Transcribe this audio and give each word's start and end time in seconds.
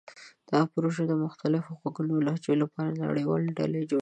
دا 0.51 0.59
پروژه 0.73 1.03
د 1.07 1.13
مختلفو 1.23 1.71
غږونو 1.81 2.11
او 2.17 2.23
لهجو 2.27 2.53
لپاره 2.63 2.89
د 2.91 2.99
نړیوالې 3.09 3.49
ډلې 3.57 3.81
جوړوي. 3.89 3.99